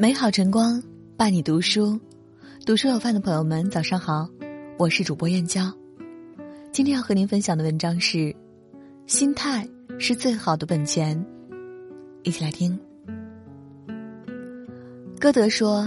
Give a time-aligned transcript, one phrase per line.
[0.00, 0.82] 美好晨光
[1.14, 2.00] 伴你读书，
[2.64, 4.26] 读书有饭的朋友们，早上好，
[4.78, 5.70] 我是主播燕娇。
[6.72, 8.34] 今天要和您分享的文章是：
[9.04, 9.68] 心态
[9.98, 11.22] 是最好的本钱。
[12.22, 12.80] 一起来听。
[15.20, 15.86] 歌德说：“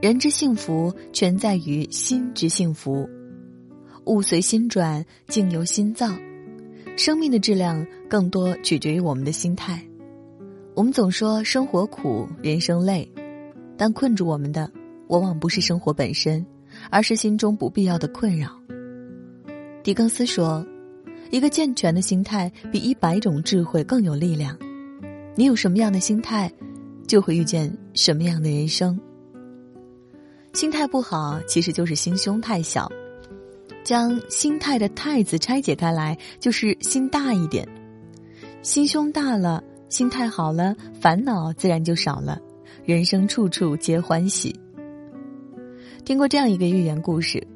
[0.00, 3.10] 人之幸福，全在于心之幸福。
[4.04, 6.08] 物随心转，境由心造。
[6.96, 9.84] 生命的质量，更多取决于我们的心态。
[10.76, 13.12] 我们总说生活苦，人生累。”
[13.80, 14.70] 但困住我们的，
[15.06, 16.44] 往往不是生活本身，
[16.90, 18.50] 而是心中不必要的困扰。
[19.82, 20.62] 狄更斯说
[21.32, 24.54] ：“一个健全的心态比一百种智慧更有力量。
[25.34, 26.52] 你有什么样的心态，
[27.06, 29.00] 就会遇见什么样的人生。
[30.52, 32.86] 心态不好，其实就是心胸太小。
[33.82, 37.66] 将心态的‘态’字拆解开来，就是心大一点。
[38.60, 42.38] 心胸大了，心态好了，烦恼自然就少了。”
[42.84, 44.54] 人生处处皆欢喜。
[46.04, 47.46] 听过这样一个寓言故事：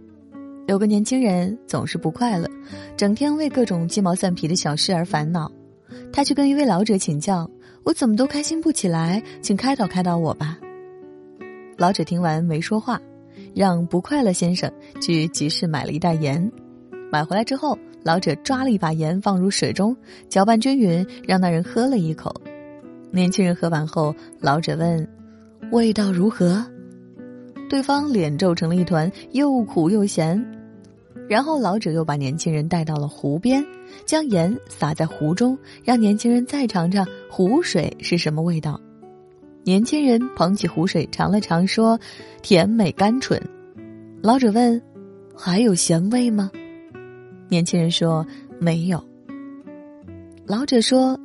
[0.67, 2.49] 有个年轻人总是不快乐，
[2.97, 5.51] 整天为各种鸡毛蒜皮的小事而烦恼。
[6.13, 7.51] 他去跟一位老者请教
[7.85, 9.23] ：“我怎么都开心不起来？
[9.43, 10.59] 请开导开导我吧。”
[11.77, 13.01] 老者听完没说话，
[13.55, 16.51] 让不快乐先生去集市买了一袋盐。
[17.11, 19.97] 买回来之后，老者抓了一把盐放入水中，
[20.29, 22.35] 搅拌均匀，让那人喝了一口。
[23.15, 25.09] 年轻人喝完后，老者问
[25.71, 26.67] ：“味道如何？”
[27.71, 30.45] 对方脸皱成了一团，又苦又咸。
[31.29, 33.65] 然后老者又把年轻人带到了湖边，
[34.05, 38.81] 将盐撒在湖中，让年轻人再尝尝湖水是什么味道。
[39.63, 41.97] 年轻人捧起湖水尝了尝，说
[42.43, 43.41] ：“甜美甘醇。”
[44.23, 44.83] 老者问
[45.37, 46.51] ：“还有咸味吗？”
[47.49, 48.27] 年轻人说
[48.59, 49.01] ：“没有。”
[50.47, 51.17] 老者说。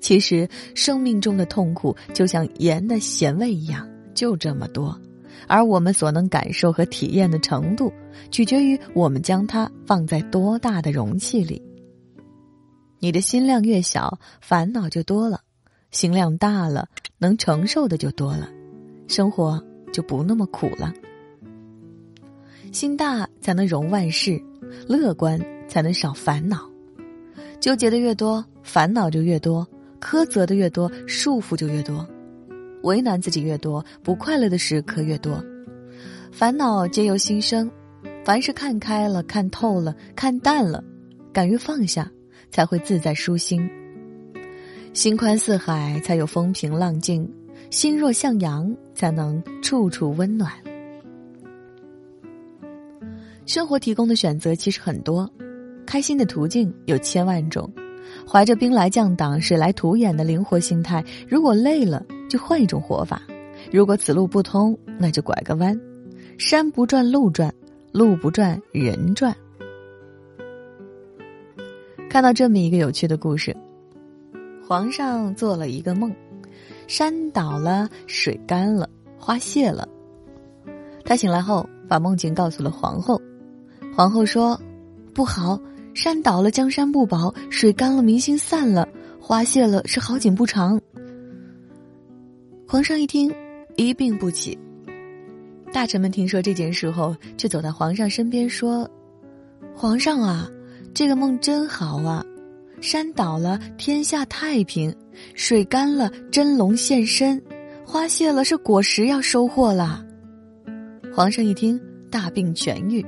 [0.00, 4.98] 其实，生命中的痛苦就像盐的咸味一样，就这么多。
[5.46, 7.92] 而我们所能感受和体验的程度，
[8.30, 11.60] 取决于我们将它放在多大的容器里。
[12.98, 15.38] 你的心量越小，烦恼就多了；
[15.90, 18.48] 心量大了，能承受的就多了，
[19.08, 19.62] 生活
[19.92, 20.92] 就不那么苦了。
[22.72, 24.40] 心大才能容万事，
[24.86, 26.70] 乐观才能少烦恼。
[27.58, 29.66] 纠结的越多，烦恼就越多。
[30.00, 32.04] 苛责的越多，束缚就越多；
[32.82, 35.44] 为难自己越多，不快乐的时刻越多。
[36.32, 37.70] 烦恼皆由心生，
[38.24, 40.82] 凡是看开了、看透了、看淡了，
[41.32, 42.10] 敢于放下，
[42.50, 43.68] 才会自在舒心。
[44.92, 47.24] 心宽似海，才有风平浪静；
[47.70, 50.52] 心若向阳，才能处处温暖。
[53.46, 55.28] 生活提供的选择其实很多，
[55.84, 57.68] 开心的途径有千万种。
[58.26, 63.20] 怀着兵来将挡、水来土掩的灵活心态，如果累了，就换一种活法；
[63.72, 65.78] 如果此路不通，那就拐个弯。
[66.38, 67.52] 山不转路转，
[67.92, 69.34] 路不转人转。
[72.08, 73.56] 看到这么一个有趣的故事：
[74.66, 76.14] 皇上做了一个梦，
[76.86, 79.86] 山倒了，水干了，花谢了。
[81.04, 83.20] 他醒来后，把梦境告诉了皇后。
[83.94, 84.60] 皇后说
[85.12, 85.60] ：“不好。”
[85.94, 88.86] 山倒了，江山不保；水干了，民心散了；
[89.20, 90.80] 花谢了，是好景不长。
[92.66, 93.32] 皇上一听，
[93.76, 94.58] 一病不起。
[95.72, 98.88] 大臣们听说这件事后，就走到皇上身边说
[99.74, 100.48] ：“皇上啊，
[100.94, 102.24] 这个梦真好啊！
[102.80, 104.90] 山倒了，天下太平；
[105.34, 107.38] 水干了，真龙现身；
[107.84, 110.04] 花谢了，是果实要收获了。”
[111.14, 111.80] 皇上一听，
[112.10, 113.04] 大病痊愈。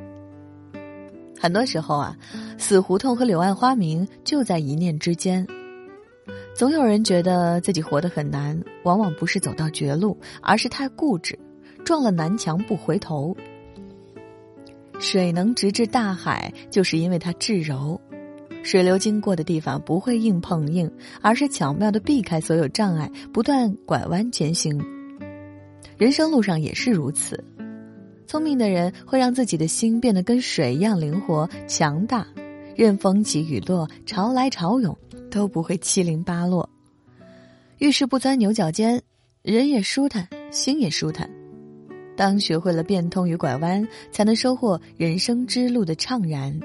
[1.43, 2.17] 很多时候啊，
[2.57, 5.45] 死胡同和柳暗花明就在一念之间。
[6.55, 11.37] 总有人觉得自己活得很难，往往不是走到绝路，而是太固执，
[11.85, 13.37] 撞了南墙不回头。
[15.01, 18.01] 水能直至大海，就是因为它至柔。
[18.63, 20.89] 水流经过的地方不会硬碰硬，
[21.21, 24.81] 而是巧妙的避开所有障碍，不断拐弯前行。
[25.99, 27.43] 人生路上也是如此。
[28.33, 32.27] 聪明的人会让自己的心变得跟水一样灵活强大，
[32.75, 34.97] 任风起雨落、潮来潮涌，
[35.31, 36.67] 都不会七零八落。
[37.77, 39.03] 遇事不钻牛角尖，
[39.43, 41.29] 人也舒坦，心也舒坦。
[42.17, 46.59] 当学会了变通与拐弯，才能收获人生之路的怅然。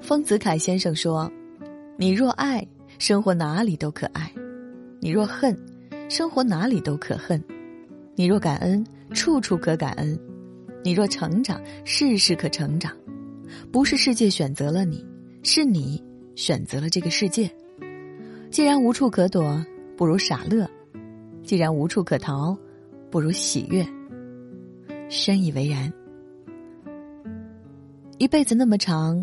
[0.00, 1.30] 丰子恺先生说
[1.98, 2.66] ：“你若爱，
[2.98, 4.22] 生活哪里都可爱；
[5.00, 5.54] 你若恨，
[6.08, 7.38] 生活哪里都可恨；
[8.14, 8.82] 你若感恩。”
[9.12, 10.18] 处处可感恩，
[10.84, 12.92] 你若成长，事事可成长。
[13.70, 15.04] 不是世界选择了你，
[15.42, 16.02] 是你
[16.34, 17.50] 选择了这个世界。
[18.50, 19.64] 既然无处可躲，
[19.96, 20.68] 不如傻乐。
[21.42, 22.56] 既然无处可逃，
[23.10, 23.86] 不如喜悦。
[25.08, 25.92] 深以为然。
[28.18, 29.22] 一辈子那么长，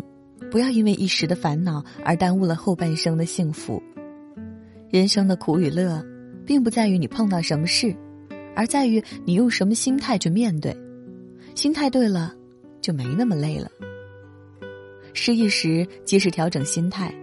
[0.50, 3.82] 不要因为一时的烦恼而耽误了后半生的幸福。
[4.88, 6.02] 人生的苦与乐，
[6.46, 7.94] 并不在于你碰到什么事，
[8.54, 10.76] 而在于你用什么心态去面对。
[11.54, 12.34] 心态对了，
[12.80, 13.70] 就没那么累了。
[15.12, 17.14] 失意时，及时调整心态，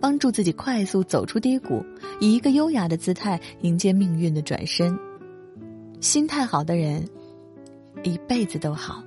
[0.00, 1.84] 帮助自己快速走出低谷，
[2.20, 4.96] 以一个优雅的姿态迎接命运的转身。
[6.00, 7.04] 心态好的人，
[8.04, 9.02] 一辈子都好。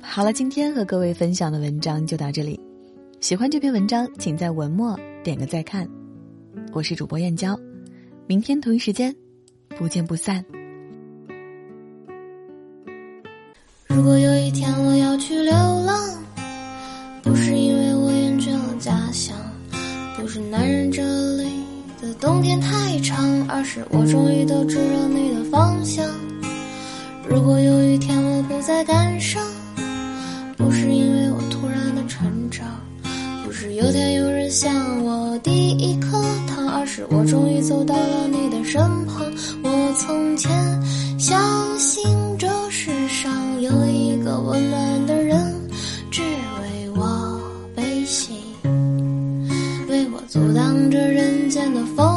[0.00, 2.60] 好了，今天和各位分享的文章就到这里。
[3.20, 5.88] 喜欢这篇文章，请在文末点个再看。
[6.72, 7.58] 我是主播燕娇，
[8.28, 9.14] 明天同一时间
[9.76, 10.44] 不见不散。
[13.86, 15.96] 如果有一天我要去流浪，
[17.22, 19.36] 不是因为我厌倦了家乡，
[20.16, 21.02] 不是男人这
[21.36, 21.48] 里
[22.00, 26.06] 的冬天太长，而是我终于都知道你的方向。
[27.28, 29.42] 如果有一天我不再感伤。
[30.56, 32.66] 不是因为我突然的成长，
[33.44, 36.53] 不是有天有人向我递一颗糖，
[36.86, 39.24] 是我终于走到了你的身旁。
[39.62, 40.50] 我从前
[41.18, 42.04] 相信
[42.38, 45.54] 这世上有一个温暖的人，
[46.10, 47.40] 只为我
[47.74, 48.34] 悲喜，
[49.88, 52.13] 为我阻挡着人间的风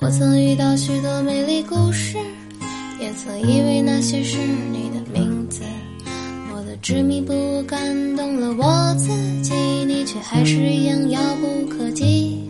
[0.00, 2.16] 我曾遇到许多美丽故事，
[3.00, 4.38] 也曾以为那些是
[4.70, 5.60] 你的名字。
[6.54, 9.08] 我的执迷不悟感动了我自
[9.42, 9.52] 己，
[9.86, 12.48] 你却还是一样遥不可及。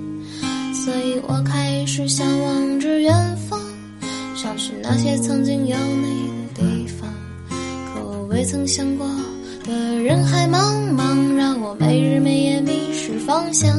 [0.75, 3.15] 所以我开始向往着远
[3.49, 3.59] 方，
[4.37, 7.09] 想去那些曾经有你的地方。
[7.49, 9.07] 可我未曾想过
[9.65, 9.73] 的
[10.03, 13.75] 人海茫茫，让我没日没夜迷失方向。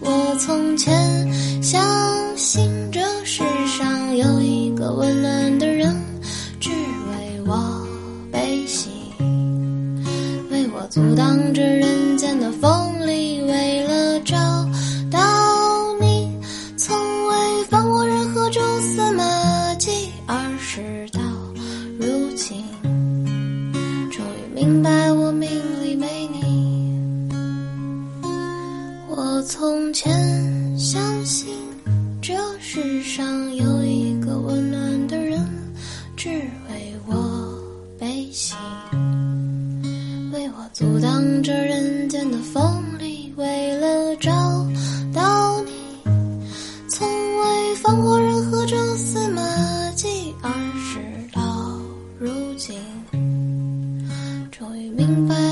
[0.00, 0.92] 我从前
[1.62, 1.80] 想
[2.46, 5.92] 信这世上有一个温暖的人，
[6.60, 7.84] 只为我
[8.30, 8.88] 悲喜，
[10.48, 12.85] 为我阻挡着人间的风。
[55.06, 55.45] 明白。